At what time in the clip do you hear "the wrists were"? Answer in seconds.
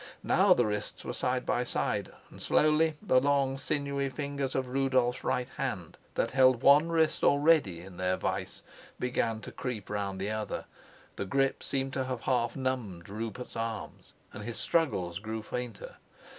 0.55-1.13